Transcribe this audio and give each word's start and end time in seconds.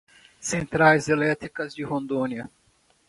Centrais 0.39 1.09
Elétricas 1.09 1.75
de 1.75 1.83
Rondônia 1.85 2.49